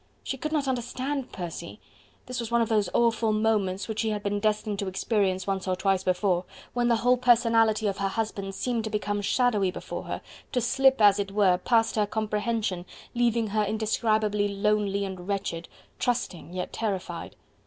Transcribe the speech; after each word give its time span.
She 0.23 0.35
could 0.35 0.51
not 0.51 0.67
understand 0.67 1.31
Percy. 1.31 1.79
This 2.25 2.39
was 2.39 2.49
one 2.49 2.63
of 2.63 2.69
those 2.69 2.89
awful 2.91 3.31
moments, 3.31 3.87
which 3.87 3.99
she 3.99 4.09
had 4.09 4.23
been 4.23 4.39
destined 4.39 4.79
to 4.79 4.87
experience 4.87 5.45
once 5.45 5.67
or 5.67 5.75
twice 5.75 6.03
before, 6.03 6.43
when 6.73 6.87
the 6.87 6.95
whole 6.95 7.17
personality 7.17 7.85
of 7.85 7.99
her 7.99 8.07
husband 8.07 8.55
seemed 8.55 8.83
to 8.85 8.89
become 8.89 9.21
shadowy 9.21 9.69
before 9.69 10.05
her, 10.05 10.21
to 10.53 10.59
slip, 10.59 11.01
as 11.01 11.19
it 11.19 11.31
were, 11.31 11.59
past 11.59 11.97
her 11.97 12.07
comprehension, 12.07 12.87
leaving 13.13 13.45
her 13.49 13.61
indescribably 13.63 14.47
lonely 14.47 15.05
and 15.05 15.27
wretched, 15.27 15.69
trusting 15.99 16.51
yet 16.51 16.73
terrified. 16.73 17.35